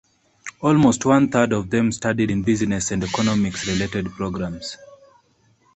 Almost 0.61 1.05
one 1.05 1.29
third 1.29 1.53
of 1.53 1.69
them 1.69 1.91
studied 1.91 2.31
in 2.31 2.41
business 2.41 2.89
and 2.89 3.03
economics 3.03 3.67
related 3.67 4.11
programs. 4.11 4.75